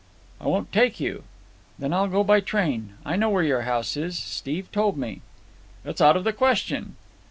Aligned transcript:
"I 0.39 0.45
won't 0.47 0.71
take 0.73 0.99
you." 0.99 1.25
"Then 1.77 1.93
I'll 1.93 2.07
go 2.07 2.23
by 2.23 2.39
train. 2.39 2.93
I 3.05 3.15
know 3.15 3.29
where 3.29 3.43
your 3.43 3.61
house 3.61 3.95
is. 3.95 4.17
Steve 4.17 4.71
told 4.71 4.97
me." 4.97 5.21
"It's 5.85 6.01
out 6.01 6.17
of 6.17 6.23
the 6.23 6.33
question." 6.33 6.95